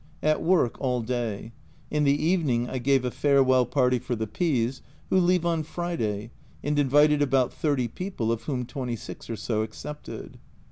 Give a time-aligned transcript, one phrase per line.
[0.23, 1.51] At work all day;
[1.91, 4.81] in the evening I gave a farewell party for the P s
[5.11, 6.31] (who leave on Friday,
[6.63, 10.39] and invited about 30 people, of whom 26 or so accepted.